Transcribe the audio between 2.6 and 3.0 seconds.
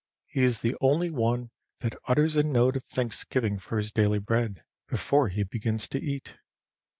of